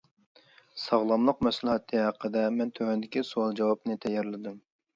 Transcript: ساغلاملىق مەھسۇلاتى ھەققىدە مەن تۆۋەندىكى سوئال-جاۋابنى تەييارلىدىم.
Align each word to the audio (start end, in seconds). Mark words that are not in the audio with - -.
ساغلاملىق 0.85 1.43
مەھسۇلاتى 1.49 2.01
ھەققىدە 2.05 2.47
مەن 2.57 2.73
تۆۋەندىكى 2.81 3.25
سوئال-جاۋابنى 3.31 4.03
تەييارلىدىم. 4.07 4.61